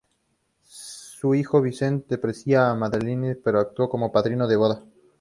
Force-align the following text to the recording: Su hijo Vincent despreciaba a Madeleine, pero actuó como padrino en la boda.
Su 0.63 1.35
hijo 1.35 1.61
Vincent 1.61 2.07
despreciaba 2.07 2.71
a 2.71 2.75
Madeleine, 2.75 3.35
pero 3.35 3.59
actuó 3.59 3.87
como 3.87 4.11
padrino 4.11 4.45
en 4.45 4.49
la 4.51 4.57
boda. 4.57 4.83